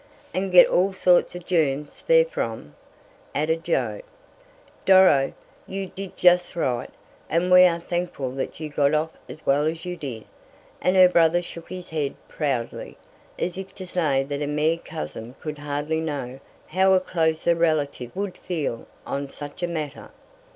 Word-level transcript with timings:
"And 0.33 0.51
get 0.51 0.65
all 0.67 0.93
sorts 0.93 1.35
of 1.35 1.45
germs 1.45 1.99
therefrom," 2.01 2.73
added 3.35 3.63
Joe. 3.63 4.01
"Doro, 4.83 5.33
you 5.67 5.91
did 5.95 6.17
just 6.17 6.55
right, 6.55 6.89
and 7.29 7.51
we 7.51 7.65
are 7.65 7.79
thankful 7.79 8.31
that 8.31 8.59
you 8.59 8.67
got 8.67 8.95
off 8.95 9.11
as 9.29 9.45
well 9.45 9.67
as 9.67 9.85
you 9.85 9.95
did," 9.95 10.25
and 10.81 10.95
her 10.95 11.07
brother 11.07 11.43
shook 11.43 11.69
his 11.69 11.91
head 11.91 12.15
proudly, 12.27 12.97
as 13.37 13.59
if 13.59 13.75
to 13.75 13.85
say 13.85 14.23
that 14.23 14.41
a 14.41 14.47
mere 14.47 14.79
cousin 14.79 15.35
could 15.39 15.59
hardly 15.59 15.99
know 15.99 16.39
how 16.65 16.93
a 16.93 16.99
closer 16.99 17.53
relative 17.53 18.15
would 18.15 18.37
feel 18.39 18.87
on 19.05 19.29
such 19.29 19.61
a 19.61 19.67
matter. 19.67 20.09